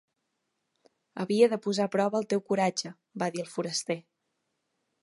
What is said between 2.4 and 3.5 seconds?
coratge" va dir